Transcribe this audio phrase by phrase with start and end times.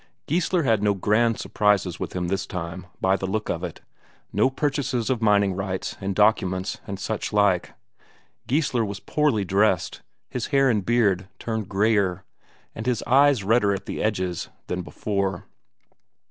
[0.25, 3.81] Geissler had no grand surprises with him this time, by the look of it;
[4.33, 7.73] no purchases of mining rights and documents and such like.
[8.47, 12.23] Geissler was poorly dressed, his hair and beard turned greyer,
[12.73, 15.45] and his eyes redder at the edges than before.